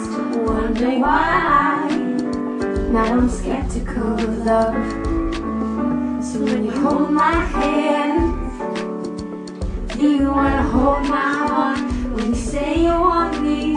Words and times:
just 0.00 0.18
wonder 0.38 0.98
why. 0.98 1.88
Now 2.90 3.04
I'm 3.04 3.28
skeptical 3.28 4.14
of 4.14 4.46
love. 4.46 4.74
So 6.24 6.42
when 6.44 6.64
you 6.64 6.70
hold 6.70 7.10
my 7.10 7.34
hand, 7.34 8.20
do 9.98 10.10
you 10.10 10.30
wanna 10.30 10.62
hold 10.62 11.02
my 11.08 11.30
heart? 11.44 11.80
When 12.14 12.28
you 12.28 12.34
say 12.34 12.82
you 12.84 12.96
want 13.08 13.42
me, 13.42 13.74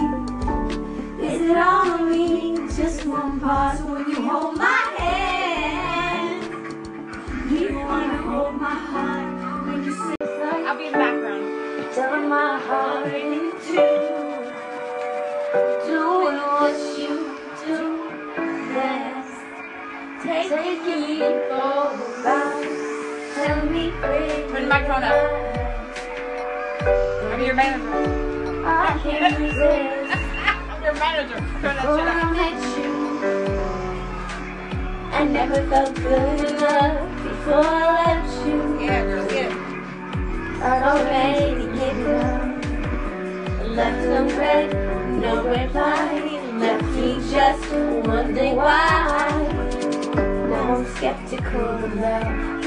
is 1.28 1.42
it 1.42 1.58
all 1.58 1.92
of 1.92 2.02
me? 2.10 2.58
Just 2.76 3.06
one 3.06 3.40
part. 3.40 3.78
So 3.78 3.86
when 3.94 4.10
you 4.10 4.22
hold 4.30 4.58
my 4.58 4.82
hand, 4.98 6.44
do 7.50 7.56
you 7.56 7.76
wanna 7.80 8.18
hold 8.18 8.62
my 8.62 8.76
heart? 8.92 9.68
When 9.68 9.84
you 9.84 9.94
say 9.94 10.16
I'll 10.68 10.78
be 10.78 10.86
in 10.86 10.92
the 10.94 10.98
background. 10.98 11.94
Tell 11.94 12.22
my 12.28 12.60
heart 12.60 13.33
Taking 20.44 21.02
me 21.02 21.20
for 21.20 21.56
a 21.56 21.96
ride. 22.22 22.68
Tell 23.34 23.66
me 23.66 23.92
pretty 23.92 24.52
Turn 24.52 24.62
the 24.64 24.68
microphone 24.68 25.04
up. 25.04 25.14
I'm 27.32 27.42
your 27.42 27.56
manager. 27.56 28.66
I 28.66 29.00
can't 29.02 29.40
resist. 29.40 30.18
I'm 30.70 30.84
your 30.84 30.94
manager. 30.96 31.38
Turn 31.38 31.76
that 31.76 31.82
shit 31.82 32.08
up. 32.10 32.36
met 32.36 32.60
you, 32.78 32.92
I 35.14 35.24
never 35.24 35.60
felt 35.70 35.96
good 35.96 36.40
enough 36.52 37.24
before 37.24 37.64
I 37.64 38.04
left 38.04 38.46
you. 38.46 38.58
Yeah, 38.82 39.02
girl, 39.04 39.26
it. 39.30 39.52
I'd 40.62 40.84
already 40.84 41.66
given 41.80 42.16
up. 42.20 42.44
Left 43.70 44.02
no 44.04 44.20
red, 44.38 44.68
no 45.22 45.34
reply. 45.48 46.06
Left 46.60 46.84
me 46.84 47.10
just 47.32 47.72
wondering 48.06 48.56
why. 48.58 48.93
Skeptical 51.04 51.80
love. 52.00 52.64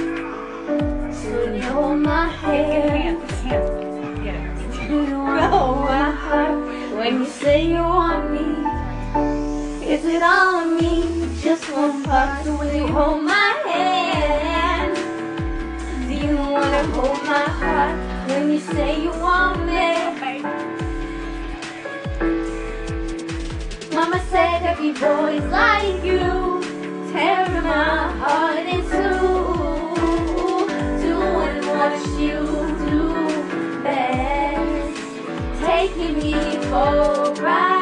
So 1.10 1.54
you 1.54 1.62
hold 1.72 2.00
my 2.00 2.28
hand, 2.28 3.22
you 4.90 5.06
hold 5.16 5.80
my 5.80 6.10
heart? 6.10 6.58
When 6.98 7.20
you 7.20 7.24
say 7.24 7.64
you 7.66 7.78
want 7.78 8.30
me, 8.32 8.44
is 9.90 10.04
it 10.04 10.22
all 10.22 10.56
of 10.56 10.78
me? 10.78 11.40
Just 11.40 11.64
one 11.72 12.02
part. 12.04 12.44
So 12.44 12.58
when 12.58 12.76
you 12.76 12.86
hold 12.88 13.22
my 13.22 13.54
hand, 13.64 14.96
do 16.06 16.14
you 16.14 16.36
wanna 16.36 16.84
hold 16.92 17.22
my 17.24 17.48
heart? 17.62 17.96
When 18.28 18.52
you 18.52 18.60
say 18.60 19.00
you 19.00 19.12
want 19.12 19.64
me. 19.64 20.42
Mama 23.94 24.20
said 24.28 24.62
every 24.62 24.92
boy's 24.92 25.42
like 25.44 26.04
you, 26.04 26.55
you 32.18 32.42
do 32.88 33.82
best, 33.82 35.00
taking 35.60 36.14
me 36.18 36.32
for 36.68 36.94
a 36.96 37.34
ride, 37.42 37.75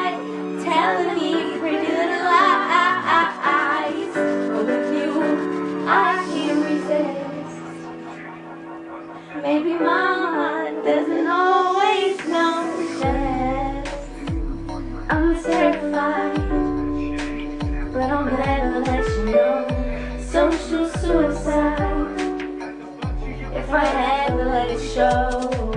show, 24.94 25.72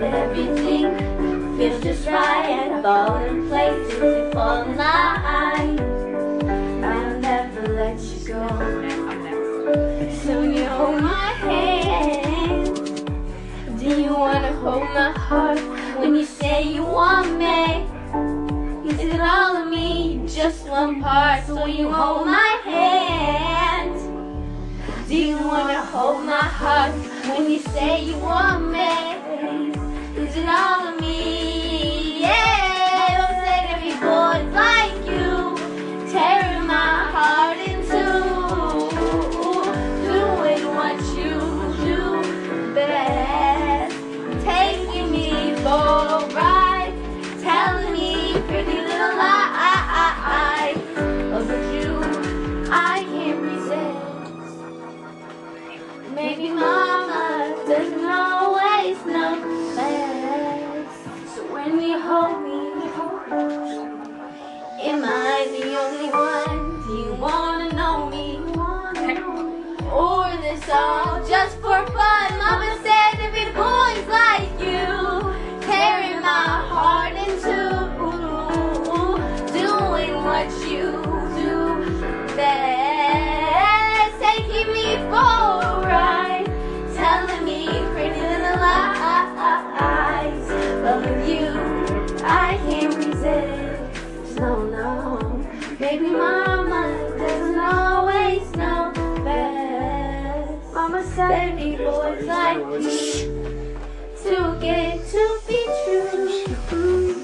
everything 0.00 0.88
feels 1.58 1.82
just 1.82 2.06
right. 2.06 2.48
and 2.48 2.82
Fall 2.82 3.16
in 3.16 3.46
places, 3.48 4.00
we 4.00 4.32
fall 4.32 4.62
in 4.62 4.76
line. 4.78 5.78
I'll 6.82 7.20
never 7.20 7.68
let 7.74 8.00
you 8.00 8.26
go. 8.26 8.48
So 10.24 10.42
you 10.42 10.64
hold 10.64 11.02
my 11.02 11.28
hand. 11.44 12.74
Do 13.78 14.00
you 14.00 14.14
wanna 14.14 14.52
hold 14.64 14.88
my 14.94 15.12
heart 15.12 15.60
when 15.98 16.16
you 16.16 16.24
say 16.24 16.62
you 16.62 16.84
want 16.84 17.36
me? 17.36 17.84
Is 18.90 18.98
it 18.98 19.20
all 19.20 19.56
of 19.58 19.68
me, 19.68 20.22
just 20.26 20.66
one 20.68 21.02
part? 21.02 21.44
So 21.44 21.66
you 21.66 21.92
hold 21.92 22.26
my 22.26 22.52
hand, 22.64 23.94
do 25.06 25.16
you 25.16 25.36
wanna 25.36 25.84
hold 25.84 26.24
my 26.24 26.46
heart 26.60 27.11
say 27.72 28.04
you 28.04 28.18
want 28.18 28.70
me? 28.70 28.92
It 30.22 30.48
all 30.48 31.01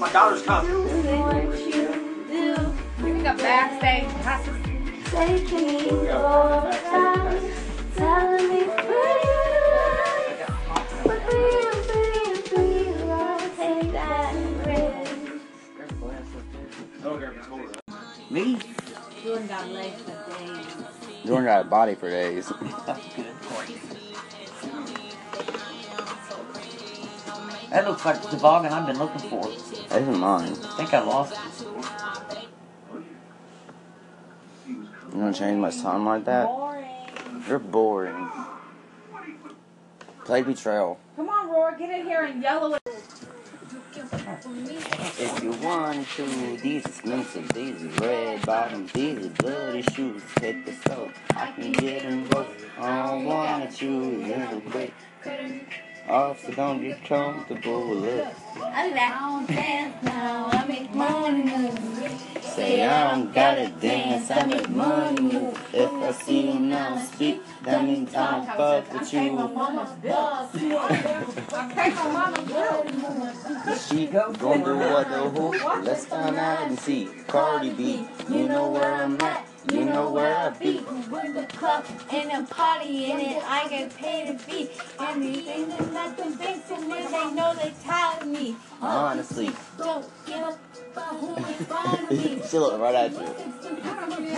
My 0.09 0.13
daughter's 0.13 0.41
coming. 0.41 0.71
Doing 0.71 1.21
what 1.21 1.59
you 1.59 1.71
do. 2.27 2.73
Picking 2.97 3.27
up 3.27 3.37
backstage 3.37 4.09
passes. 4.23 4.55
Taking 5.11 5.67
me 5.67 5.83
for 5.87 6.05
a 6.07 6.71
telling 7.95 8.49
me 8.49 8.63
pretty 8.63 9.27
lies. 10.25 10.97
But 11.05 11.19
take 13.55 13.91
that 13.91 14.33
risk. 14.65 15.11
Me? 18.31 18.57
Jordan 19.23 19.47
got 19.47 19.69
legs 19.69 20.01
for 20.01 20.15
days. 20.39 20.65
Jordan 21.23 21.45
got 21.45 21.65
a 21.67 21.69
body 21.69 21.93
for 21.93 22.09
days. 22.09 22.51
That 27.69 27.87
looks 27.87 28.03
like 28.03 28.19
the 28.23 28.29
toboggan 28.29 28.73
I've 28.73 28.87
been 28.87 28.97
looking 28.97 29.29
for. 29.29 29.47
That's 29.89 30.05
mine. 30.05 30.51
I 30.51 30.77
think 30.77 30.93
I 30.93 30.99
lost 31.01 31.33
it. 31.33 32.47
You 34.67 34.85
gonna 35.11 35.33
change 35.33 35.57
my 35.57 35.71
song 35.71 36.05
like 36.05 36.25
that? 36.25 36.47
You're 37.47 37.57
boring. 37.57 38.29
Play 40.25 40.43
Betrayal. 40.43 40.99
Come 41.15 41.29
on, 41.29 41.49
Roar, 41.49 41.75
get 41.75 41.89
in 41.89 42.05
here 42.05 42.25
and 42.25 42.41
yellow 42.41 42.75
it. 42.75 42.81
If 45.17 45.43
you 45.43 45.51
want 45.53 46.07
to, 46.15 46.57
these 46.57 46.85
expensive, 46.85 47.49
these 47.53 47.81
is 47.81 47.99
red 47.99 48.45
bottoms, 48.45 48.91
these 48.91 49.17
is 49.17 49.27
bloody 49.29 49.81
shoes. 49.81 50.21
Hit 50.39 50.67
the 50.67 50.73
soap, 50.87 51.09
I 51.31 51.51
can 51.51 51.71
get 51.71 52.03
them 52.03 52.27
both. 52.27 52.47
I 52.77 53.07
don't 53.07 53.25
wanna 53.25 53.71
choose, 53.71 54.23
real 54.23 54.61
quick. 54.69 54.93
Off, 56.07 56.43
so 56.43 56.51
don't 56.51 56.81
get 56.81 57.03
comfortable. 57.03 57.95
Look, 57.95 58.27
I 58.57 58.87
do 58.87 58.93
that. 58.95 59.15
I 59.15 59.19
don't 59.19 59.47
dance 59.47 60.03
now. 60.03 60.49
I 60.51 60.65
make 60.67 60.93
money 60.93 61.43
move. 61.43 61.79
say 62.43 62.85
I 62.85 63.11
don't 63.11 63.33
gotta 63.33 63.69
dance, 63.69 64.31
I 64.31 64.45
make 64.45 64.69
money 64.69 65.21
move. 65.21 65.69
If 65.73 65.91
I 65.91 66.11
see 66.11 66.51
you 66.51 66.59
now 66.59 66.97
speak, 66.99 67.41
that 67.63 67.83
means 67.83 68.13
I 68.15 68.31
don't 68.31 68.47
fuck 68.47 68.93
with 68.93 69.13
you. 69.13 69.19
She 73.87 74.07
gon' 74.07 74.33
do 74.33 74.77
what 74.77 75.09
the 75.09 75.29
who? 75.29 75.81
Let's 75.83 76.05
find 76.05 76.37
out 76.37 76.67
and 76.67 76.79
see. 76.79 77.09
Cardi 77.27 77.69
B, 77.71 78.07
you 78.29 78.47
know 78.47 78.69
where 78.71 78.93
I'm 78.93 79.21
at, 79.21 79.45
you 79.71 79.85
know 79.85 80.11
where 80.11 80.35
I 80.35 80.49
be. 80.49 80.77
With 81.11 81.33
the 81.35 81.45
club 81.57 81.85
and 82.11 82.31
a 82.31 82.47
party 82.53 83.11
in 83.11 83.19
it, 83.19 83.43
I 83.43 83.67
get 83.67 83.95
paid 83.95 84.27
to 84.39 84.45
be. 84.47 84.69
Anything 84.99 85.69
that 85.69 85.93
nothing 85.93 86.31
thinks 86.33 86.71
of 86.71 86.81
me, 86.87 87.03
they 87.07 87.31
know 87.33 87.53
they 87.55 87.73
tired 87.83 88.21
of 88.23 88.27
me. 88.29 88.55
Honestly, 88.81 89.51
Don't 89.77 90.05
give 90.25 90.37
up 90.37 90.59
about 90.93 91.15
who 91.17 91.35
in 91.35 91.43
front 91.65 92.03
of 92.11 92.17
me. 92.17 92.41
she 92.49 92.57
look 92.57 92.79
right 92.79 92.95
at 92.95 93.11
you. 93.11 94.29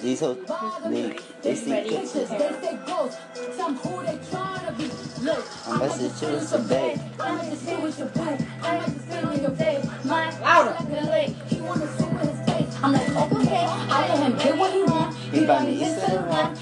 These 0.00 0.20
hoes, 0.20 0.38
they, 0.88 1.18
they 1.42 1.54
see 1.54 1.72
pictures. 1.72 2.30
I 5.20 5.78
message 5.78 6.22
you 6.22 6.34
with 6.34 6.48
some 6.48 6.68
babe. 6.68 7.00
My 10.04 10.30
louder. 10.38 10.76
He 11.48 11.60
wanna 11.60 11.88
sit 11.88 12.12
with 12.12 12.22
his 12.22 12.40
face. 12.46 12.78
I'm 12.82 12.92
like, 12.92 13.32
okay, 13.32 13.66
I 13.66 14.08
let 14.08 14.18
him 14.18 14.38
get 14.38 14.56
what 14.56 14.72
he 14.72 14.82
want. 14.84 15.16
He 15.16 15.44
buy 15.44 15.64
me 15.66 15.74
his 15.74 15.96
run. 16.12 16.56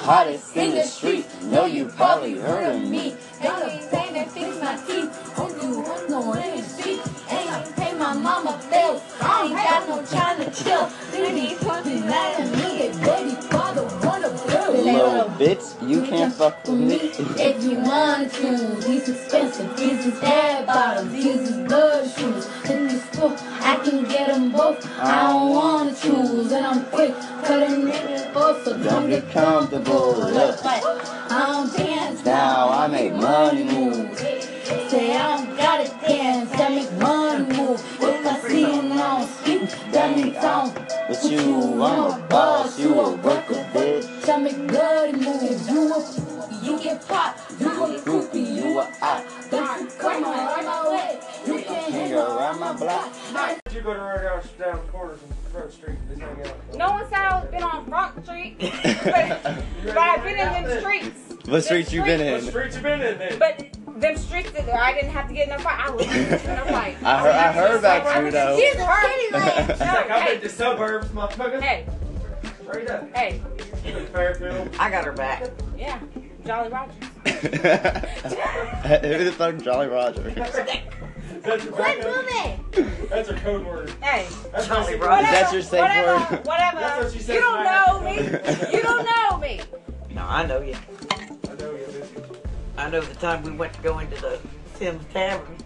Hottest 0.00 0.56
in 0.56 0.70
the 0.70 0.82
street. 0.84 1.26
Know 1.42 1.66
you 1.66 1.86
probably 1.86 2.38
heard 2.38 2.74
of 2.76 2.88
me. 2.88 3.16
Everything 3.42 4.14
that 4.14 4.30
fix 4.30 4.60
my 4.60 4.76
teeth. 4.86 5.12
Hope 5.34 5.62
you 5.62 5.80
want 5.80 6.08
no 6.08 6.32
in 6.32 6.56
the 6.56 6.62
street. 6.62 7.00
Ain't 7.28 7.76
pay 7.76 7.92
my 7.92 8.14
mama 8.14 8.58
bills. 8.70 9.02
I 9.20 9.44
ain't 9.44 9.52
got 9.52 9.88
no 9.88 10.02
time 10.06 10.38
to 10.38 10.50
chill. 10.64 10.88
Really 11.12 11.54
fucking 11.56 12.00
mad 12.00 12.65
Little 14.96 15.30
bitch, 15.30 15.88
you 15.88 16.02
can't 16.02 16.32
fuck 16.32 16.66
with 16.66 16.78
me. 16.78 16.96
If 17.38 17.62
you 17.64 17.78
want 17.78 18.32
to, 18.32 18.56
these 18.86 19.08
expensive, 19.08 19.76
these 19.76 20.06
is 20.06 20.18
head 20.20 20.66
bottoms, 20.66 21.12
these 21.12 21.50
is 21.50 21.56
blood 21.68 22.10
shoes. 22.10 22.48
In 22.70 22.88
the 22.88 22.98
store, 23.12 23.36
I 23.60 23.76
can 23.84 24.04
get 24.04 24.28
them 24.28 24.52
both. 24.52 24.86
I 24.98 25.28
don't 25.28 25.50
wanna 25.50 25.94
choose, 25.94 26.52
and 26.52 26.66
I'm 26.66 26.84
quick 26.86 27.14
cutting 27.44 27.82
niggas 27.82 28.32
both, 28.32 28.64
so 28.64 28.78
Don't 28.82 29.10
get 29.10 29.30
comfortable. 29.30 30.16
Look, 30.16 30.64
I 30.64 31.46
don't 31.52 31.76
dance 31.76 32.24
now 32.24 32.70
I 32.70 32.86
make 32.88 33.12
money 33.12 33.64
move. 33.64 34.18
Say 34.18 35.16
I 35.16 35.36
don't 35.36 35.56
gotta 35.56 35.88
dance, 36.06 36.50
I 36.54 36.68
make 36.70 36.92
money 36.94 37.56
move. 37.56 37.80
If 38.00 38.26
I 38.26 38.48
see 38.48 38.60
you 38.60 38.82
now 38.82 39.24
speak, 39.26 39.70
that 39.92 40.16
means 40.16 40.36
I 40.36 40.64
don't. 40.64 40.74
But 41.08 41.24
you, 41.30 41.82
I'm 41.82 42.12
a 42.22 42.26
boss, 42.28 42.78
you 42.80 42.92
a 43.00 43.14
worker, 43.16 43.45
bitch. 44.26 44.34
I 44.34 44.38
make 44.38 44.68
bloody 44.68 45.12
moves. 45.12 45.70
You 45.70 45.94
a, 45.94 46.64
you 46.64 46.82
get 46.82 47.06
popped. 47.06 47.60
You 47.60 47.68
a 47.68 47.98
groupie, 48.00 48.56
you 48.56 48.78
a 48.78 48.92
op. 49.02 49.24
Don't 49.50 49.80
you 49.80 49.98
come 49.98 50.24
on 50.24 50.64
my 50.64 50.88
way. 50.90 51.20
You 51.46 51.62
can't 51.62 51.92
Hang 51.92 52.14
around 52.14 52.60
my 52.60 52.72
block. 52.72 53.12
You 53.72 53.80
go 53.80 53.94
to 53.94 54.00
our 54.00 54.28
house 54.28 54.48
down 54.58 54.76
the 54.84 54.92
corners 54.92 55.20
and 55.22 55.34
Front 55.52 55.72
Street 55.72 55.98
and 56.10 56.18
just 56.18 56.20
hang 56.20 56.46
out. 56.46 56.76
No 56.76 56.90
one 56.92 57.08
said 57.08 57.18
I've 57.18 57.50
been 57.50 57.62
on 57.62 57.86
Front 57.86 58.24
Street, 58.24 58.56
but, 58.58 59.42
but 59.84 59.98
I've 59.98 60.22
been 60.24 60.38
in 60.38 60.64
them 60.64 60.80
streets. 60.80 61.46
What 61.46 61.64
streets 61.64 61.92
you 61.92 62.02
been 62.02 62.20
What 62.20 62.42
in? 62.42 62.48
streets 62.48 62.76
you 62.76 62.82
been 62.82 63.00
in 63.02 63.18
then? 63.18 63.38
But 63.38 63.66
them 64.00 64.16
streets 64.16 64.50
that 64.52 64.68
I 64.68 64.94
didn't 64.94 65.10
have 65.10 65.28
to 65.28 65.34
get 65.34 65.48
in 65.48 65.54
a 65.54 65.58
fight. 65.58 65.86
I 65.86 65.90
was 65.90 66.06
in 66.06 66.32
a 66.32 66.38
fight. 66.38 66.96
I 67.02 67.18
heard, 67.20 67.34
I 67.34 67.52
heard 67.52 67.78
about 67.78 68.24
you 68.24 68.30
though. 68.30 68.58
She's 68.58 68.74
hurt. 68.74 69.70
It's 69.70 69.80
like 69.80 70.10
I've 70.10 70.28
been 70.32 70.40
to 70.40 70.48
suburbs, 70.48 71.08
motherfucker. 71.08 71.60
Hey, 71.60 71.86
Straight 72.62 72.90
up. 72.90 73.14
hey, 73.14 73.40
Fairfield. 73.56 73.65
I 74.78 74.90
got 74.90 75.04
her 75.04 75.12
back. 75.12 75.48
yeah, 75.76 75.98
Jolly 76.44 76.68
Rogers. 76.70 76.94
Who 77.24 77.30
the 79.24 79.34
fuck 79.36 79.56
Jolly 79.58 79.88
Roger? 79.88 80.22
That's 81.42 81.64
your, 81.64 81.72
Quit 81.74 82.04
moving. 82.04 82.64
That's 83.08 83.28
her 83.28 83.36
code 83.38 83.64
word. 83.64 83.90
Hey, 84.02 84.26
That's 84.52 84.66
Jolly 84.66 84.96
her 84.96 85.06
Roger. 85.06 85.26
secret- 85.26 85.40
That's 85.40 85.52
your 85.52 85.62
safe 85.62 85.80
whatever, 85.80 86.16
word. 86.36 86.46
whatever. 86.46 86.80
That's 86.80 87.04
what 87.04 87.12
she 87.12 87.18
said 87.20 87.34
you 87.34 87.40
don't 87.40 87.58
tonight. 87.58 87.86
know 87.86 88.00
me. 88.00 88.16
You 88.76 88.82
don't 88.82 89.06
know 89.06 89.38
me. 89.38 89.60
No, 90.12 90.22
I 90.26 90.44
know 90.46 90.60
you. 90.60 90.74
I 91.12 91.26
know 91.54 91.70
you, 91.72 91.84
bitch. 91.86 92.36
I 92.78 92.90
know 92.90 93.00
the 93.00 93.14
time 93.14 93.42
we 93.44 93.52
went 93.52 93.72
to 93.74 93.80
go 93.82 94.00
into 94.00 94.20
the 94.20 94.40
Sims 94.74 95.04
Tavern. 95.12 95.56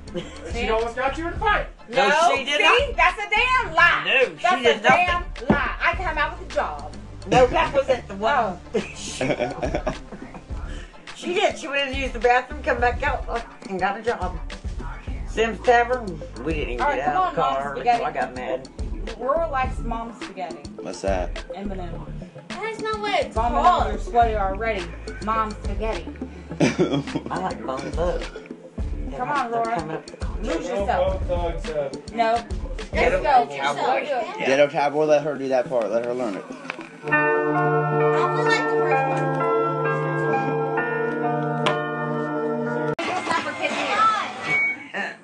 She 0.52 0.68
almost 0.68 0.96
got 0.96 1.16
you 1.16 1.28
in 1.28 1.32
a 1.32 1.36
fight. 1.38 1.66
No, 1.88 2.08
No, 2.08 2.36
she 2.36 2.44
did 2.44 2.58
see, 2.58 2.62
not. 2.88 2.96
that's 2.96 3.18
a 3.18 3.30
damn 3.30 3.72
lie. 3.74 4.04
No, 4.06 4.24
she 4.36 4.42
that's 4.42 4.62
did 4.62 4.76
a 4.78 4.82
nothing. 4.82 5.06
damn 5.06 5.24
lie. 5.48 5.76
I 5.80 5.94
come 5.94 6.18
out 6.18 6.38
with 6.38 6.50
a 6.50 6.54
job. 6.54 6.92
No, 7.26 7.46
that 7.48 7.74
was 7.74 7.88
at 7.88 8.08
the 8.08 8.14
Wow. 8.14 8.58
one. 8.72 9.94
She 11.16 11.34
did. 11.34 11.58
She 11.58 11.68
went 11.68 11.88
in 11.88 11.94
to 11.94 12.00
use 12.00 12.12
the 12.12 12.18
bathroom, 12.18 12.62
come 12.62 12.80
back 12.80 13.02
out, 13.02 13.44
and 13.68 13.78
got 13.78 13.98
a 13.98 14.02
job. 14.02 14.38
Sims 15.28 15.60
Tavern. 15.64 16.06
We 16.44 16.54
didn't 16.54 16.70
even 16.70 16.80
All 16.80 16.88
right, 16.88 16.96
get 16.96 17.04
come 17.04 17.16
out 17.16 17.22
on, 17.22 17.28
of 17.28 17.34
the 17.36 17.40
car. 17.42 17.52
Mom, 17.64 17.74
So 17.74 17.74
spaghetti. 17.80 18.04
I 18.04 18.12
got 18.12 18.34
mad. 18.34 18.68
Rural 19.18 19.50
likes 19.50 19.78
mom 19.80 20.14
spaghetti 20.22 20.62
What's 20.80 21.00
that? 21.02 21.44
and 21.54 21.68
banana. 21.68 21.98
That's 22.48 22.80
not 22.80 23.00
what 23.00 23.20
it's 23.26 23.36
Mom 23.36 23.54
and 23.54 23.90
you're 23.92 23.98
sweaty 24.00 24.34
already. 24.36 24.84
Mom 25.24 25.50
spaghetti. 25.50 26.06
I 27.30 27.38
like 27.38 27.64
bones 27.66 27.98
up. 27.98 28.22
Come 29.16 29.28
on, 29.30 29.50
They're 29.50 29.60
Laura. 29.60 29.74
coming 29.74 29.96
up 29.96 30.06
the 30.06 30.16
car. 30.16 30.36
Move 30.36 30.46
yourself. 30.62 31.20
both 31.28 31.28
thugs, 31.28 31.70
uh, 31.70 31.90
No. 32.14 32.34
Get 32.92 33.12
Let's 33.12 33.14
him, 33.14 33.22
go. 33.22 33.48
cowboy. 33.56 34.06
Go. 34.06 34.34
Ghetto 34.38 34.68
Cowboy, 34.68 35.04
let 35.04 35.22
her 35.22 35.36
do 35.36 35.48
that 35.48 35.68
part. 35.68 35.90
Let 35.90 36.04
her 36.04 36.14
learn 36.14 36.34
it. 36.36 36.44
I 37.02 37.06
only 37.08 38.42
like 38.44 38.64
the 38.68 38.76
first 38.76 39.06
one. 39.08 39.24
Stop 43.24 43.40
for 43.42 43.52
kissing 43.52 43.88
it. 44.94 45.16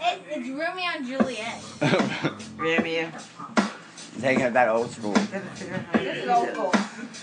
It, 0.00 0.16
it's 0.30 0.48
Romeo 0.48 0.90
and 0.96 1.06
Juliet. 1.06 1.60
Yeah, 2.62 2.84
yeah. 2.84 3.10
Taking 4.20 4.44
it 4.44 4.52
back 4.54 4.68
old 4.70 4.90
school. 4.90 5.12
This 5.12 6.16
is 6.24 6.28
old 6.28 6.48
school. 6.48 6.72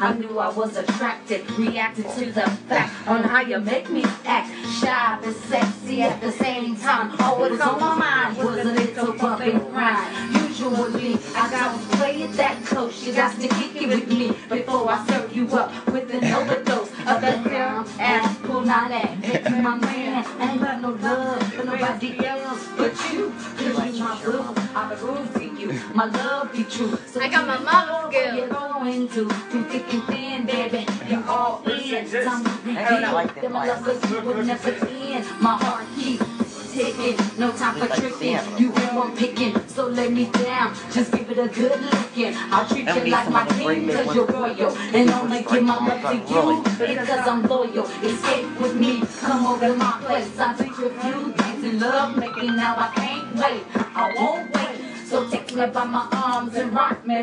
I 0.00 0.14
knew 0.14 0.38
I 0.38 0.48
was 0.48 0.76
attracted. 0.76 1.50
Reacted 1.52 2.08
to 2.10 2.26
the 2.26 2.48
fact 2.68 3.08
on 3.08 3.22
how 3.24 3.40
you 3.40 3.58
make 3.60 3.90
me 3.90 4.04
act. 4.24 4.50
Shy 4.80 5.18
but 5.22 5.34
sexy 5.34 6.02
at 6.02 6.20
the 6.20 6.32
same 6.32 6.76
time. 6.76 7.16
Oh, 7.18 7.24
All 7.24 7.38
what 7.40 7.50
was 7.50 7.60
on 7.60 7.80
my 7.80 7.94
mind 7.94 8.36
was 8.38 8.58
a 8.58 8.64
little 8.64 9.12
bump 9.14 9.40
and 9.42 9.60
grind. 9.70 10.36
Usually, 10.36 11.18
I 11.34 11.50
don't 11.50 11.98
play 11.98 12.22
it 12.22 12.32
that 12.34 12.62
close. 12.64 13.06
You 13.06 13.12
got 13.12 13.38
to 13.40 13.48
kick 13.48 13.82
it 13.82 13.88
with 13.88 14.08
me 14.08 14.28
before 14.48 14.90
I 14.90 15.06
serve 15.06 15.34
you 15.34 15.46
up 15.48 15.70
with 15.88 16.10
an 16.14 16.24
overdose 16.32 16.90
of 16.90 17.20
that 17.20 17.44
damn 17.44 17.86
ass 18.00 18.38
pull 18.42 18.62
not 18.62 18.88
that. 18.90 19.18
It's 19.22 19.50
my 19.50 19.76
man. 19.76 20.24
I 20.40 20.52
ain't 20.52 20.60
got 20.60 20.80
no 20.80 20.90
love 20.90 21.52
for 21.52 21.64
nobody 21.64 22.26
else 22.26 22.68
but 22.76 22.92
you. 23.12 23.32
Cause 23.56 23.96
you 23.96 24.04
my 24.04 24.24
boo. 24.24 24.54
I 24.74 24.94
prove 24.96 25.34
to 25.34 25.49
you 25.72 25.80
my 25.94 26.06
love 26.06 26.52
be 26.52 26.64
true. 26.64 26.96
So 27.06 27.20
I 27.20 27.28
got 27.28 27.46
my 27.46 27.58
mama 27.58 28.10
girl. 28.10 28.10
skill. 28.10 28.36
You're 28.36 28.48
going 28.48 29.08
to 29.08 29.28
through 29.28 29.64
thick 29.64 29.94
and 29.94 30.04
thin, 30.04 30.46
baby. 30.46 30.86
You're 31.08 31.24
all 31.28 31.62
in. 31.68 32.06
Some 32.06 32.46
I 32.46 32.88
don't 32.88 33.02
know, 33.02 33.14
like 33.14 33.34
that 33.34 33.42
Them 33.42 33.52
light. 33.52 33.68
lovers 33.68 34.10
you 34.10 34.20
would 34.20 34.46
never 34.46 34.70
end. 34.70 35.26
My 35.40 35.56
heart 35.56 35.86
keeps 35.96 36.72
ticking. 36.72 37.16
No 37.38 37.52
time 37.52 37.74
for 37.74 37.84
It's 37.84 37.90
like 37.90 38.00
tricking. 38.00 38.38
Sam. 38.38 38.58
You 38.58 38.72
ain't 38.76 38.94
one 38.94 39.16
picking. 39.16 39.68
So 39.68 39.86
let 39.86 40.12
me 40.12 40.26
down. 40.26 40.74
Just 40.92 41.12
give 41.12 41.30
it 41.30 41.38
a 41.38 41.48
good 41.48 41.80
licking. 41.80 42.34
I'll 42.50 42.66
treat 42.66 42.86
you 42.86 43.12
like 43.12 43.30
my 43.30 43.46
of 43.46 43.58
king 43.58 43.88
cause 43.88 44.14
you're 44.14 44.26
royal. 44.26 44.76
And 44.76 45.10
only 45.10 45.42
give 45.42 45.62
my 45.62 45.78
love 45.86 46.02
to 46.02 46.16
you 46.16 46.86
because 46.86 47.28
I'm 47.28 47.42
loyal. 47.42 47.86
Escape 48.02 48.60
with 48.60 48.76
me. 48.76 49.02
Come 49.20 49.46
over 49.46 49.68
to 49.68 49.74
my 49.74 50.00
place. 50.04 50.38
I'll 50.38 50.56
teach 50.56 50.78
you 50.78 50.86
a 50.86 51.00
few 51.02 51.32
things 51.32 51.64
in 51.64 51.80
love 51.80 52.16
making. 52.16 52.56
Now 52.56 52.76
I 52.76 52.88
can't 52.94 53.34
wait. 53.34 53.62
I 53.94 54.14
won't 54.16 54.54
wait. 54.54 54.69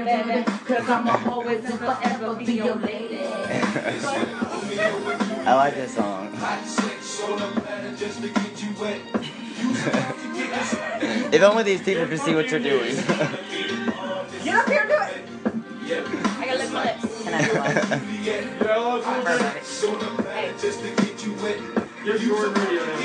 Baby. 0.03 0.43
Cause 0.65 0.89
I'ma 0.89 1.31
always 1.31 1.63
and 1.63 1.79
forever 1.79 2.33
be 2.35 2.53
your 2.53 2.75
lady. 2.75 3.23
I 5.45 5.55
like 5.55 5.75
this 5.75 5.95
song. 5.95 6.27
if 11.31 11.41
only 11.41 11.63
these 11.63 11.81
people 11.81 12.05
could 12.07 12.19
see 12.19 12.35
what 12.35 12.51
you're 12.51 12.59
doing. 12.59 12.93
Get 14.43 14.55
up 14.55 14.67
here 14.67 14.81
and 14.81 14.89
do 14.89 14.97
it. 14.99 15.23
I 16.39 16.45
gotta 16.45 16.57
lick 16.59 16.71
my 16.73 16.83
lips. 16.83 17.23
Can 17.23 17.33
I 17.33 17.41
do 17.47 17.55
one? 17.55 17.73
Yeah, 18.23 18.65
I 18.65 18.77
love 18.77 19.05
You're 22.03 22.17
Jordan 22.17 22.53
Radio 22.63 22.85
now. 22.85 22.97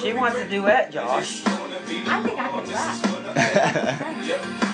She 0.00 0.12
wants 0.12 0.38
a 0.38 0.48
duet, 0.48 0.92
Josh. 0.92 1.42
I 1.46 2.22
think 2.22 2.38
I 2.38 2.48
can 2.48 2.70
rap. 2.70 3.12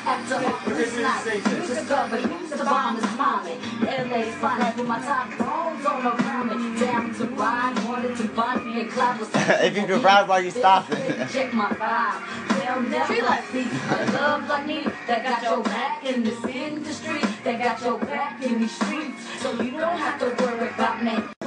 After 0.08 0.34
all 0.36 0.76
this 0.76 0.96
night, 0.96 1.44
discovered 1.66 2.22
the 2.22 2.64
bomb 2.64 2.96
is 2.96 3.16
mommy. 3.16 3.54
LA's 3.80 4.34
fine 4.36 4.76
with 4.76 4.86
my 4.86 4.98
top 5.00 5.28
bones 5.38 5.86
on 5.86 6.04
the 6.04 6.10
ground. 6.10 6.78
Down 6.80 7.14
to 7.14 7.24
ride, 7.34 7.84
wanted 7.86 8.16
to 8.16 8.28
buy 8.28 8.56
me 8.56 8.82
a 8.82 8.86
club. 8.86 9.18
if 9.20 9.76
you 9.76 9.86
can 9.86 10.02
ride 10.02 10.28
while 10.28 10.42
you 10.42 10.50
stopping. 10.50 10.98
Check 11.28 11.52
my 11.54 11.68
vibe. 11.70 12.38
They'll 12.58 12.82
never 12.82 13.14
see 13.14 13.20
a 13.20 14.12
love 14.12 14.48
like 14.48 14.66
me 14.66 14.84
that 15.06 15.24
got 15.24 15.42
your 15.42 15.62
back 15.62 16.04
in 16.04 16.22
this 16.24 16.44
industry, 16.44 17.20
that 17.44 17.62
got 17.62 17.82
your 17.82 17.98
back 17.98 18.42
in 18.42 18.60
these 18.60 18.76
streets, 18.76 19.22
so 19.40 19.52
you 19.62 19.72
don't 19.72 19.98
have 19.98 20.18
to 20.20 20.44
worry 20.44 20.68
about 20.68 21.02
me. 21.02 21.37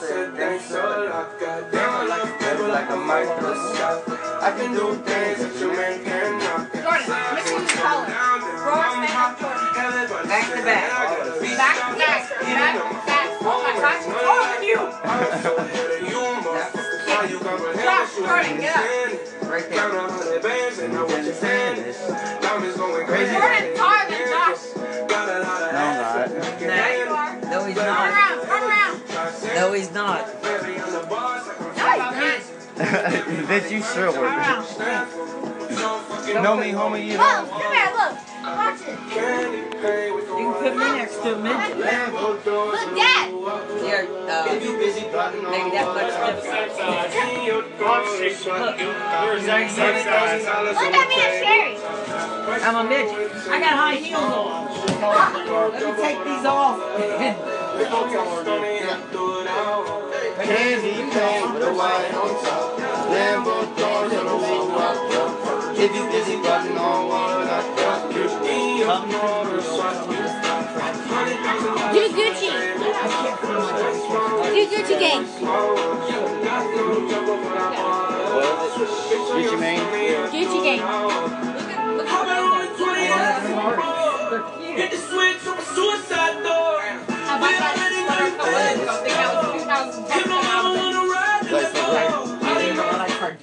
The. 0.00 0.32
Jordan, 6.82 7.08
mix 7.34 7.50
it 7.50 7.68
color. 7.78 8.06
Jordan. 8.64 9.00
Back 10.28 10.46
to 10.50 10.62
back. 10.64 10.88
Back, 11.56 11.78
back, 11.98 12.28
back, 12.44 12.76
back. 13.06 13.28
Oh 13.46 13.60
my 13.62 13.72
gosh, 13.80 14.04
than 14.54 14.64
you. 14.64 14.78
Stop, 17.82 18.08
Jordan, 18.16 18.56
get. 18.60 18.74
Right 19.48 19.68
there. 19.70 19.90
Crazy. 23.06 23.32
Jordan's 23.34 23.78
he's 33.02 33.46
Bitch, 33.50 33.70
you 33.72 33.82
sure 33.82 34.06
not. 34.06 34.20
Were. 34.20 34.26
around. 34.28 34.64
Know 36.44 36.56
me, 36.56 36.70
homie, 36.70 37.06
you 37.06 37.18
Look, 37.18 37.26
know. 37.26 37.48
come 37.50 37.74
here, 37.74 37.90
look. 37.90 38.14
Watch 38.44 38.82
it. 38.86 38.94
You 39.10 40.46
can 40.46 40.54
put 40.62 40.72
me 40.76 40.86
next 40.94 41.16
to 41.16 41.34
a 41.34 41.38
midget. 41.42 41.74
Look, 41.74 42.44
Dad. 42.94 43.34
Yeah, 43.82 44.06
uh, 44.30 44.46
maybe 44.46 45.74
that 45.74 45.90
much 45.90 46.14
difference. 46.14 46.78
You're 47.44 47.66
exact 49.38 49.70
same. 49.74 50.06
Look 50.70 50.94
at 50.94 51.08
me 51.08 51.16
and 51.18 51.34
Sherry. 51.42 51.74
I'm 52.62 52.76
a 52.76 52.88
midget. 52.88 53.32
I 53.48 53.58
got 53.58 53.74
high 53.74 53.96
heels 53.96 54.22
on. 54.22 54.70
Let 55.72 55.82
me 55.82 55.90
take 56.00 56.20
these 56.24 56.46
off. 56.46 56.78
If 65.84 65.94
you 65.94 66.06
busy 66.08 66.36
button 66.40 66.78
on 66.78 67.08
one, 67.08 67.46
I 67.46 67.60
got 67.76 68.08
you. 68.10 68.24
Come 68.86 69.10
Do 71.92 72.02
Gucci. 72.08 72.48
Do 74.54 74.62
Gucci 74.72 74.96
gang. 74.98 75.24
Gucci 79.28 79.56
Mane. 79.60 79.84
Gucci 80.32 80.58
gang. 80.64 80.80
Look 81.52 81.68
at, 81.68 81.84
look 81.98 82.08
at 84.90 85.03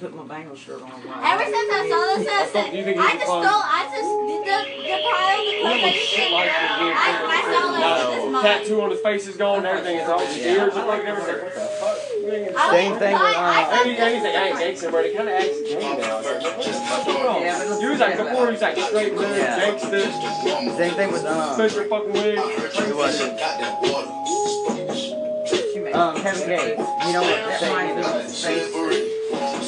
know 0.02 0.16
when 0.16 0.18
I 0.18 0.18
started 0.18 0.18
putting 0.18 0.18
my 0.18 0.26
Bengals 0.34 0.58
shirt 0.58 0.82
on. 0.82 0.90
Ever 0.90 1.44
since 1.44 1.68
I 1.72 1.88
saw 1.88 2.00
this, 2.18 2.28
I 2.28 2.46
said, 2.46 2.66
I 2.98 3.12
just 3.12 3.26
stole, 3.26 3.62
I 3.62 3.82
just, 3.92 4.10
the, 4.12 4.58
the 4.82 4.96
pile 5.02 5.38
of 5.38 5.46
the 5.46 5.54
clothes 5.62 5.82
I 5.82 5.90
just 5.92 6.10
did, 6.12 6.92
I, 6.92 7.10
I 7.22 7.40
saw 7.42 7.62
like 7.70 8.10
this 8.16 8.26
month. 8.32 8.44
Tattoo 8.44 8.80
on 8.82 8.90
his 8.90 9.00
face 9.00 9.26
is 9.28 9.36
gone, 9.36 9.66
everything 9.66 9.96
is 9.98 10.08
all 10.08 10.18
his 10.20 10.36
ears 10.38 10.74
look 10.74 10.86
like 10.86 11.04
everything. 11.04 11.38
What 11.42 11.54
the 11.54 11.60
fuck? 11.60 11.98
You 12.22 12.30
ain't 12.32 12.56
I 12.56 12.70
Same 12.70 12.98
thing 12.98 13.12
with, 13.12 13.22
I- 13.22 13.24
I 13.32 13.62
uh, 13.62 13.66
thought 13.66 13.86
Any, 13.86 13.96
anything, 13.98 14.36
I 14.36 14.38
ain't 14.48 14.58
gangster, 14.58 14.90
but 14.90 15.04
it 15.06 15.16
kind 15.16 15.28
of 15.28 15.34
acts 15.34 15.60
gay 15.62 15.80
now. 15.80 16.18
It's 16.18 16.66
the 16.66 16.72
fuck 16.72 17.06
going 17.06 17.26
on? 17.26 17.42
Yeah, 17.42 17.58
but 17.68 17.80
You 17.82 17.88
was 17.90 18.00
like, 18.00 18.16
before 18.16 18.46
he 18.46 18.52
was 18.52 18.60
like 18.62 18.76
straight 18.78 19.14
man, 19.14 19.36
Yeah. 19.36 19.58
gangster, 19.58 20.00
Same 20.76 20.94
thing 20.94 21.12
with 21.12 21.24
um, 21.24 21.56
put 21.56 21.74
your 21.74 21.84
fucking 21.86 22.12
wig. 22.12 22.38
who 22.38 22.96
was 22.96 23.20
it? 23.20 23.32
Um, 25.92 26.16
Kevin 26.16 26.48
Gates. 26.48 26.80
You 27.06 27.12
know 27.12 27.20
what 27.22 27.36
to 27.52 28.28
say? 28.30 29.01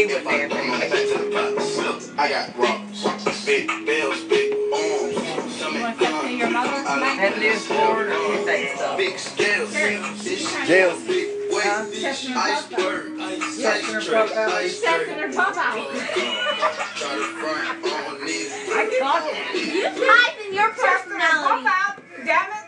He 0.00 0.06
was 0.06 0.24
there, 0.24 0.48
baby. 0.48 0.56
I 2.16 2.28
got 2.30 2.56
rocks, 2.56 3.44
big 3.44 3.66
bells, 3.84 4.24
big 4.24 4.54
arms, 4.72 5.14
You 5.14 5.50
stomach 5.50 5.82
want 5.82 5.98
to 5.98 6.04
step 6.06 6.22
to 6.22 6.32
your 6.32 6.48
mother? 6.50 6.82
That 6.84 7.36
lives 7.38 7.66
forward 7.66 8.08
or 8.08 8.32
his 8.32 8.46
day 8.46 8.72
stuff. 8.74 8.96
big 8.96 9.18
scales, 9.18 9.72
this 10.24 10.66
Jails. 10.66 11.02
big 11.06 11.28
weight, 11.52 11.90
this 11.92 12.30
iceberg, 12.34 13.18
Testing 13.60 13.94
her 13.94 14.00
fuck 14.00 14.32
out. 14.36 14.62
She's 14.62 14.80
testing 14.80 15.18
her 15.18 15.32
pop 15.34 15.56
out. 15.58 15.74
try 15.76 17.12
to 17.12 17.24
front 17.36 17.84
on 17.84 18.24
me. 18.24 18.48
I 18.72 18.96
caught 19.00 19.28
it. 19.28 19.36
You 19.68 19.84
guys 19.84 20.34
and 20.46 20.54
your 20.54 20.70
Testing 20.72 21.12
her 21.12 21.18
pop 21.20 21.60
personality. 21.60 21.68
out. 21.68 21.94
Damn 22.24 22.48
it. 22.56 22.64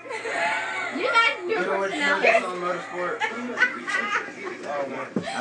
You 1.01 1.09
guys 1.09 1.37
and 1.41 1.49
your 1.51 1.65
personality. 1.65 2.29
on 2.29 2.57
motorsport? 2.61 3.17
I 4.65 4.77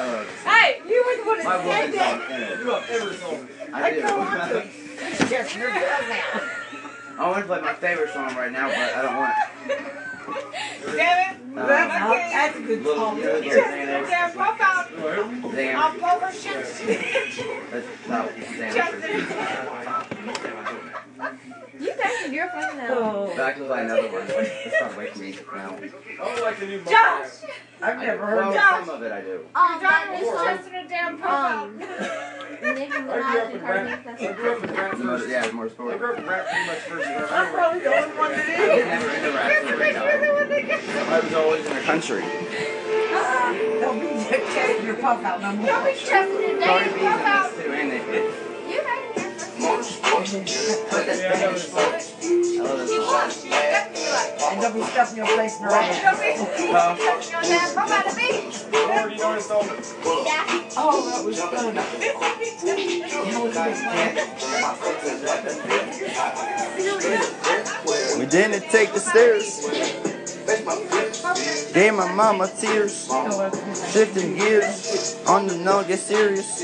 love 0.07 0.25
it. 0.25 0.27
Hey, 0.48 0.81
you 0.88 1.03
were 1.05 1.15
the 1.24 1.27
one 1.27 1.40
My 1.51 1.58
that 1.58 1.65
woman's 1.65 1.96
on 2.01 2.20
that. 2.29 2.51
it. 2.51 2.60
You 2.60 2.65
love 2.72 2.86
every 2.89 3.15
song. 3.17 3.48
I 3.74 3.91
do. 3.91 4.01
Testing 5.27 5.62
her 5.62 5.67
girls 5.67 6.10
out. 6.12 6.43
I 7.20 7.29
want 7.29 7.39
to 7.41 7.46
play 7.46 7.62
my 7.62 7.74
favorite 7.74 8.13
song 8.13 8.36
right 8.36 8.51
now, 8.51 8.67
but 8.67 8.77
I 8.77 9.01
don't 9.01 9.17
want 9.17 9.34
Damn 10.96 11.36
it. 11.36 11.58
Uh, 11.58 11.65
That's, 11.67 12.34
that's 12.34 12.58
a 12.58 12.62
good 12.62 12.86
song. 12.86 13.20
Little 13.20 13.41
damn 13.41 14.31
pop 14.34 14.60
out. 14.62 14.89
Damn. 15.53 15.79
I'll 15.79 15.93
blow 16.00 16.20
her 16.25 16.31
shit. 16.31 16.63
That's 17.72 17.88
not 18.08 18.29
damn. 18.58 18.74
Testing. 18.74 19.20
You 21.79 21.93
guys 21.98 22.13
and 22.25 22.34
your 22.34 22.48
personality. 22.48 23.01
Oh, 23.01 23.34
But 23.36 23.46
I 23.46 23.51
can 24.11 24.27
play 24.27 24.35
another 24.35 24.35
one. 24.35 24.43
Let's 24.65 24.75
start 24.77 24.97
waking 24.97 25.21
music 25.21 25.47
now. 25.55 25.75
I 25.75 26.25
don't 26.25 26.41
like 26.41 26.59
the 26.59 26.65
new 26.67 26.81
Josh. 26.83 27.29
I've 27.81 27.97
never 27.97 28.21
Well, 28.25 28.45
heard 28.45 28.53
Josh. 28.53 28.85
some 28.85 28.95
of 28.95 29.01
it 29.03 29.11
I 29.11 29.21
do. 29.21 29.45
Um, 29.55 29.71
Your 29.71 29.79
that 29.81 30.05
daughter 30.05 30.13
is 30.13 30.21
is 30.21 30.33
like, 30.35 30.57
testing 30.61 30.87
damn 30.87 31.17
pop 31.17 31.31
out. 31.31 31.63
um, 31.65 31.77
Nicki 31.79 31.89
I 32.61 33.01
grew 33.01 33.09
Minaj 33.09 33.35
up 33.41 33.45
and 33.45 33.53
in 33.55 33.61
Cardi 33.61 33.89
rap. 33.89 34.03
B. 34.03 34.05
That's 34.05 34.21
I 34.21 34.25
what 34.27 34.35
grew 34.37 34.51
up 34.51 34.63
in 34.63 34.69
rap 34.75 34.97
Motor, 34.97 35.17
first. 35.17 35.29
yeah, 35.29 35.51
more 35.51 35.65
I 35.65 35.69
sport. 35.69 35.97
grew 35.97 36.11
up 36.13 36.19
in 36.19 36.25
rap 36.27 36.45
pretty 36.47 36.67
much 36.67 36.77
first. 36.77 37.07
I'm 37.31 37.53
probably 37.53 37.79
the 37.79 37.87
only 37.95 38.17
one 38.17 38.31
that 38.31 38.45
I 38.45 38.67
was 38.67 38.77
is. 38.77 38.85
never 38.85 39.09
into 39.09 39.31
rap 39.31 39.51
for 39.65 39.77
right 39.77 39.93
now. 39.95 41.15
I 41.15 41.19
was 41.19 41.33
always 41.33 41.65
in 41.65 41.73
the 41.73 41.81
country. 41.81 42.21
Don't 43.81 43.99
be 43.99 44.07
testing 44.29 44.85
your 44.85 44.95
pop 44.95 45.23
out 45.23 45.41
no 45.41 45.51
more. 45.53 45.65
Don't 45.65 45.85
be 45.85 45.91
testing 45.99 46.59
her 46.59 46.65
Cardi 46.65 46.85
damn 46.85 46.93
B's 46.93 47.03
pop 47.03 47.21
out. 47.25 47.55
this 47.55 47.65
too, 47.65 47.71
and 47.73 47.91
they 47.91 47.99
fit. 47.99 48.25
You 48.69 48.79
guys 48.83 50.33
and 50.33 50.47
your. 50.47 50.85
Put 50.85 51.05
that 51.07 51.17
Yeah, 51.17 51.33
I 51.33 51.51
know 51.51 51.57
Spanish 51.57 52.05
this 52.05 52.57
song. 52.57 52.67
I 52.67 52.69
love 52.69 52.77
this 52.77 52.91
song. 52.95 53.51
And 54.51 54.61
don't 54.61 54.73
be 54.73 54.81
stuffing 54.83 55.17
your 55.17 55.27
face 55.27 55.57
in 55.57 55.63
her 55.63 55.71
ass. 55.71 56.01
Come 57.73 57.89
by 57.89 58.03
the 58.07 58.13
beach. 58.15 58.55
Already 58.73 59.17
noticed 59.17 59.51
all 59.51 59.63
the 59.63 59.75
Oh, 60.77 61.09
that 61.09 61.25
was 61.25 61.39
fun. 61.39 61.75
That 61.75 63.41
was 63.41 63.57
a 63.57 63.61
good 63.61 63.83
plan. 63.83 64.15
We 68.19 68.25
didn't 68.25 68.69
take 68.69 68.93
the 68.93 68.99
stairs. 68.99 69.59
Gave 71.73 71.93
my 71.93 72.11
mama 72.13 72.49
tears. 72.59 73.07
Shifting 73.91 74.35
gears. 74.37 75.17
On 75.27 75.47
the 75.47 75.55
no, 75.57 75.83
get 75.83 75.99
serious. 75.99 76.61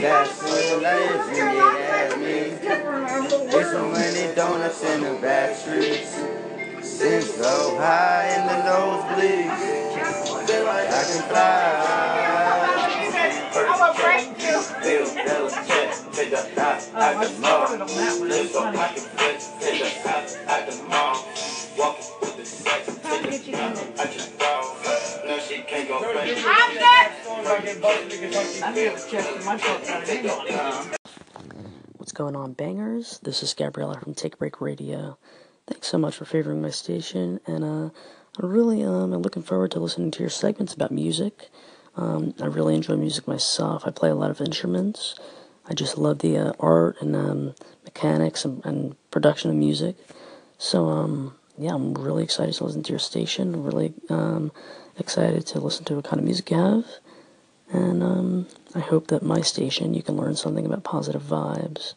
That's 0.00 0.42
what 0.42 0.82
life 0.82 1.36
you 1.36 1.42
ask 1.42 2.18
me. 2.18 2.58
There's 3.50 3.70
so 3.70 3.88
many 3.90 4.34
donuts 4.34 4.82
in 4.84 5.00
the 5.02 5.18
back 5.22 5.56
streets. 5.56 6.14
Sitting 6.86 7.22
so 7.22 7.76
high 7.78 8.28
in 8.36 8.46
the 8.46 8.58
nosebleeds. 8.68 9.60
I 10.88 11.02
can 11.02 11.22
fly. 11.28 11.72
I'm 13.56 13.78
gonna 13.78 13.94
break 13.96 14.42
you. 14.42 14.56
I'm 16.94 17.18
What's 31.96 32.12
going 32.12 32.36
on, 32.36 32.52
bangers? 32.52 33.18
This 33.24 33.42
is 33.42 33.54
Gabriella 33.54 33.98
from 33.98 34.14
Take 34.14 34.38
Break 34.38 34.60
Radio. 34.60 35.18
Thanks 35.66 35.88
so 35.88 35.98
much 35.98 36.14
for 36.14 36.24
favoring 36.24 36.62
my 36.62 36.70
station, 36.70 37.40
and 37.44 37.64
uh, 37.64 37.90
I 38.40 38.46
really 38.46 38.84
um, 38.84 39.12
am 39.12 39.20
looking 39.20 39.42
forward 39.42 39.72
to 39.72 39.80
listening 39.80 40.12
to 40.12 40.20
your 40.20 40.30
segments 40.30 40.74
about 40.74 40.92
music. 40.92 41.48
Um, 41.96 42.34
I 42.40 42.46
really 42.46 42.76
enjoy 42.76 42.94
music 42.94 43.26
myself. 43.26 43.82
I 43.84 43.90
play 43.90 44.10
a 44.10 44.14
lot 44.14 44.30
of 44.30 44.40
instruments. 44.40 45.16
I 45.68 45.74
just 45.74 45.98
love 45.98 46.20
the 46.20 46.38
uh, 46.38 46.52
art 46.60 46.98
and 47.00 47.16
um, 47.16 47.54
mechanics 47.82 48.44
and, 48.44 48.64
and 48.64 48.94
production 49.10 49.50
of 49.50 49.56
music. 49.56 49.96
So, 50.56 50.86
um, 50.86 51.34
yeah, 51.58 51.74
I'm 51.74 51.94
really 51.94 52.22
excited 52.22 52.54
to 52.54 52.64
listen 52.64 52.84
to 52.84 52.92
your 52.92 53.00
station. 53.00 53.54
I'm 53.54 53.64
really 53.64 53.92
um, 54.08 54.52
excited 55.00 55.48
to 55.48 55.58
listen 55.58 55.84
to 55.86 55.96
what 55.96 56.04
kind 56.04 56.20
of 56.20 56.24
music 56.24 56.52
you 56.52 56.58
have. 56.58 56.84
And 57.72 58.02
um, 58.02 58.46
I 58.74 58.80
hope 58.80 59.08
that 59.08 59.22
my 59.22 59.40
station 59.40 59.94
you 59.94 60.02
can 60.02 60.16
learn 60.16 60.36
something 60.36 60.66
about 60.66 60.84
positive 60.84 61.22
vibes, 61.22 61.94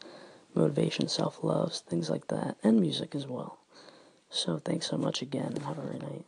motivation, 0.54 1.08
self 1.08 1.42
love, 1.42 1.74
things 1.74 2.10
like 2.10 2.26
that, 2.28 2.56
and 2.62 2.80
music 2.80 3.14
as 3.14 3.26
well. 3.26 3.58
So 4.28 4.58
thanks 4.58 4.86
so 4.86 4.96
much 4.96 5.22
again 5.22 5.52
and 5.54 5.62
have 5.64 5.78
a 5.78 5.82
great 5.82 6.02
night. 6.02 6.24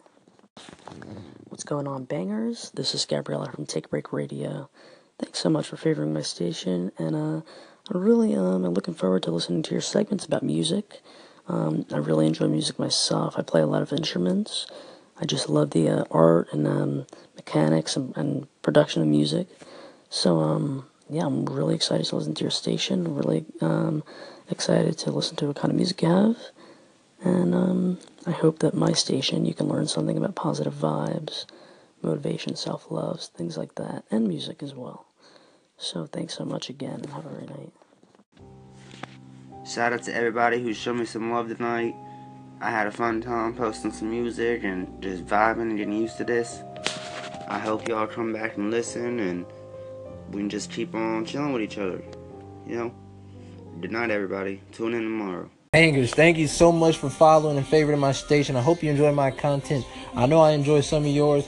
What's 1.49 1.65
going 1.65 1.87
on, 1.87 2.05
bangers? 2.05 2.71
This 2.75 2.95
is 2.95 3.05
Gabriella 3.05 3.51
from 3.51 3.67
Take 3.67 3.91
Break 3.91 4.13
Radio. 4.13 4.69
Thanks 5.19 5.39
so 5.39 5.49
much 5.49 5.69
for 5.69 5.77
favoring 5.77 6.13
my 6.13 6.23
station, 6.23 6.93
and 6.99 7.15
uh, 7.15 7.43
I 7.93 7.99
really 7.99 8.35
um, 8.35 8.65
am 8.65 8.75
looking 8.75 8.95
forward 8.95 9.23
to 9.25 9.31
listening 9.31 9.63
to 9.65 9.73
your 9.73 9.81
segments 9.81 10.25
about 10.25 10.43
music. 10.43 11.01
Um, 11.49 11.87
I 11.93 11.99
really 11.99 12.27
enjoy 12.27 12.49
music 12.49 12.79
myself. 12.79 13.35
I 13.37 13.43
play 13.43 13.61
a 13.61 13.67
lot 13.67 13.83
of 13.83 13.93
instruments. 13.93 14.67
I 15.23 15.25
just 15.25 15.49
love 15.49 15.71
the 15.71 15.88
uh, 15.88 16.05
art 16.11 16.49
and 16.52 16.67
um, 16.67 17.07
mechanics 17.37 17.95
and, 17.95 18.12
and 18.17 18.49
production 18.61 19.02
of 19.02 19.09
music. 19.09 19.47
So, 20.11 20.41
um, 20.41 20.85
yeah, 21.09 21.25
I'm 21.25 21.47
really 21.47 21.76
excited 21.76 22.07
to 22.07 22.17
listen 22.17 22.35
to 22.35 22.43
your 22.43 22.50
station. 22.50 23.14
Really 23.14 23.45
um, 23.61 24.02
excited 24.50 24.99
to 24.99 25.12
listen 25.12 25.37
to 25.37 25.47
what 25.47 25.57
kind 25.57 25.71
of 25.71 25.76
music 25.76 26.02
you 26.02 26.09
have. 26.09 26.37
And 27.23 27.55
um, 27.55 27.99
I 28.26 28.32
hope 28.32 28.58
that 28.58 28.75
my 28.75 28.93
station 28.95 29.47
you 29.47 29.54
can 29.54 29.69
learn 29.69 29.87
something 29.87 30.19
about 30.19 30.35
positive 30.35 30.75
vibes, 30.75 31.47
motivation, 32.02 32.56
self 32.56 32.91
love, 32.91 33.21
things 33.23 33.56
like 33.56 33.76
that, 33.76 34.02
and 34.11 34.26
music 34.26 34.61
as 34.61 34.75
well. 34.75 35.06
So 35.76 36.06
thanks 36.06 36.35
so 36.35 36.45
much 36.45 36.69
again 36.69 36.95
and 36.95 37.11
have 37.11 37.26
a 37.26 37.28
great 37.28 37.49
night. 37.49 37.73
Shout 39.65 39.93
out 39.93 40.02
to 40.02 40.15
everybody 40.15 40.61
who 40.61 40.75
showed 40.75 40.97
me 40.97 41.04
some 41.04 41.30
love 41.30 41.47
tonight. 41.47 41.95
I 42.63 42.71
had 42.71 42.87
a 42.87 42.93
fun 42.93 43.21
time 43.21 43.57
posting 43.57 43.91
some 43.91 44.09
music 44.09 44.63
and 44.63 45.03
just 45.03 45.27
vibing 45.27 45.63
and 45.63 45.77
getting 45.77 45.95
used 45.95 46.17
to 46.19 46.25
this. 46.25 46.63
I 47.49 47.59
hope 47.59 47.89
y'all 47.89 48.07
come 48.07 48.33
back 48.33 48.57
and 48.57 48.71
listen 48.71 49.19
and 49.19 49.45
we 50.31 50.43
can 50.43 50.49
just 50.49 50.71
keep 50.71 50.95
on 50.95 51.25
chilling 51.25 51.53
with 51.53 51.63
each 51.63 51.77
other. 51.77 52.01
You 52.65 52.77
know? 52.77 52.95
Good 53.81 53.91
night, 53.91 54.11
everybody. 54.11 54.61
Tune 54.71 54.95
in 54.95 55.03
tomorrow. 55.03 55.51
Bangers, 55.73 56.15
thank 56.15 56.39
you 56.39 56.47
so 56.47 56.71
much 56.71 56.99
for 56.99 57.11
following 57.11 57.57
and 57.57 57.67
favoriting 57.67 57.99
my 57.99 58.13
station. 58.13 58.55
I 58.55 58.63
hope 58.63 58.81
you 58.81 58.91
enjoy 58.91 59.11
my 59.11 59.33
content. 59.33 59.85
I 60.15 60.27
know 60.27 60.41
I 60.41 60.53
enjoy 60.53 60.83
some 60.83 61.05
of 61.05 61.11
yours. 61.11 61.45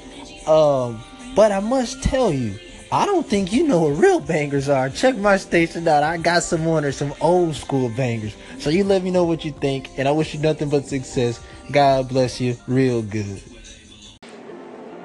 Um, 0.49 1.01
but 1.37 1.53
I 1.53 1.61
must 1.61 2.03
tell 2.03 2.33
you, 2.33 2.59
I 2.95 3.07
don't 3.07 3.27
think 3.27 3.53
you 3.53 3.67
know 3.67 3.81
what 3.81 3.99
real 3.99 4.21
bangers 4.21 4.69
are. 4.69 4.89
Check 4.89 5.17
my 5.17 5.37
station 5.37 5.89
out. 5.89 6.05
I 6.05 6.17
got 6.17 6.45
some 6.45 6.65
on 6.69 6.85
there, 6.85 6.93
some 6.93 7.13
old 7.21 7.57
school 7.57 7.89
bangers. 7.89 8.37
So 8.61 8.71
you 8.71 8.85
let 8.85 9.03
me 9.03 9.11
know 9.11 9.25
what 9.25 9.45
you 9.45 9.51
think, 9.51 9.91
and 9.99 10.07
I 10.07 10.13
wish 10.13 10.33
you 10.33 10.39
nothing 10.39 10.69
but 10.69 10.87
success. 10.87 11.41
God 11.73 12.09
bless 12.09 12.41
you, 12.41 12.57
real 12.69 13.03
good. 13.03 13.43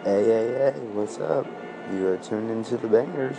Hey, 0.03 0.23
hey, 0.23 0.53
hey, 0.53 0.79
what's 0.93 1.17
up? 1.17 1.47
You 1.91 2.09
are 2.09 2.17
tuned 2.17 2.51
into 2.51 2.77
the 2.77 2.87
bangers. 2.87 3.37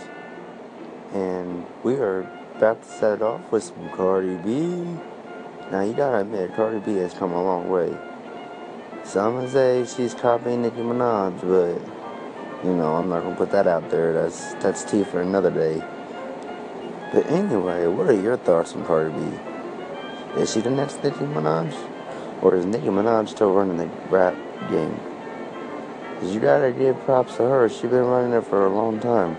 And 1.13 1.65
we 1.83 1.93
are 1.95 2.29
about 2.57 2.83
to 2.83 2.89
set 2.89 3.13
it 3.13 3.21
off 3.21 3.49
with 3.53 3.63
some 3.63 3.89
Cardi 3.91 4.35
B. 4.35 4.51
Now, 5.71 5.79
you 5.79 5.93
gotta 5.93 6.17
admit, 6.17 6.53
Cardi 6.57 6.79
B 6.79 6.97
has 6.97 7.13
come 7.13 7.31
a 7.31 7.41
long 7.41 7.69
way. 7.69 7.97
Some 9.05 9.35
would 9.35 9.49
say 9.49 9.85
she's 9.85 10.13
copying 10.13 10.63
Nicki 10.63 10.81
Minaj, 10.81 11.39
but, 11.39 12.00
you 12.63 12.75
know, 12.75 12.95
I'm 12.95 13.09
not 13.09 13.23
gonna 13.23 13.35
put 13.35 13.51
that 13.51 13.67
out 13.67 13.89
there. 13.89 14.13
That's, 14.13 14.53
that's 14.55 14.83
tea 14.83 15.03
for 15.03 15.21
another 15.21 15.49
day. 15.49 15.83
But 17.11 17.25
anyway, 17.27 17.87
what 17.87 18.07
are 18.07 18.19
your 18.19 18.37
thoughts 18.37 18.73
on 18.73 18.85
Cardi 18.85 19.11
B? 19.11 20.39
Is 20.39 20.53
she 20.53 20.61
the 20.61 20.69
next 20.69 21.03
Nicki 21.03 21.25
Minaj? 21.25 21.75
Or 22.41 22.55
is 22.55 22.65
Nicki 22.65 22.87
Minaj 22.87 23.29
still 23.29 23.51
running 23.53 23.77
the 23.77 23.87
rap 24.09 24.35
game? 24.69 24.97
Cause 26.19 26.33
you 26.33 26.39
gotta 26.39 26.71
give 26.71 26.99
props 27.05 27.37
to 27.37 27.43
her. 27.43 27.67
She's 27.67 27.81
been 27.81 28.05
running 28.05 28.31
it 28.33 28.45
for 28.45 28.67
a 28.67 28.69
long 28.69 28.99
time, 28.99 29.35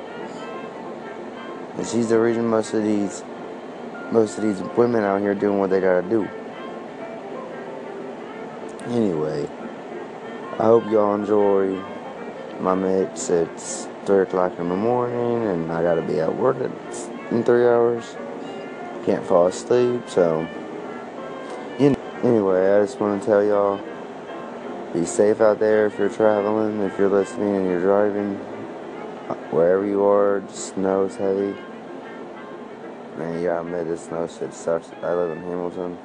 and 1.76 1.86
she's 1.86 2.08
the 2.08 2.18
reason 2.18 2.44
most 2.44 2.74
of 2.74 2.82
these, 2.82 3.22
most 4.10 4.36
of 4.36 4.42
these 4.42 4.60
women 4.76 5.04
out 5.04 5.20
here 5.20 5.32
doing 5.32 5.60
what 5.60 5.70
they 5.70 5.80
gotta 5.80 6.02
do. 6.08 6.28
Anyway, 8.86 9.48
I 10.58 10.64
hope 10.64 10.90
y'all 10.90 11.14
enjoy 11.14 11.80
my 12.60 12.74
mix. 12.74 13.30
It's 13.30 13.88
three 14.04 14.22
o'clock 14.22 14.58
in 14.58 14.68
the 14.68 14.76
morning, 14.76 15.48
and 15.48 15.72
I 15.72 15.82
gotta 15.82 16.02
be 16.02 16.20
at 16.20 16.34
work 16.34 16.56
in 17.30 17.42
three 17.42 17.66
hours. 17.66 18.16
Can't 19.04 19.24
fall 19.24 19.46
asleep, 19.46 20.02
so. 20.08 20.46
You 21.78 21.90
know, 21.90 22.00
anyway, 22.22 22.76
I 22.76 22.82
just 22.82 23.00
want 23.00 23.20
to 23.20 23.26
tell 23.26 23.42
y'all. 23.44 23.80
Be 24.92 25.06
safe 25.06 25.40
out 25.40 25.58
there 25.58 25.86
if 25.86 25.98
you're 25.98 26.10
traveling, 26.10 26.80
if 26.82 26.98
you're 26.98 27.08
listening 27.08 27.56
and 27.56 27.66
you're 27.66 27.80
driving. 27.80 28.34
Wherever 29.50 29.86
you 29.86 30.04
are, 30.04 30.40
the 30.40 30.52
snow's 30.52 31.16
heavy. 31.16 31.54
Man, 33.16 33.40
you 33.40 33.48
gotta 33.48 33.66
admit, 33.66 33.86
this 33.86 34.04
snow 34.04 34.26
shit 34.26 34.52
sucks. 34.52 34.90
I 35.02 35.14
live 35.14 35.36
in 35.36 35.42
Hamilton. 35.44 35.98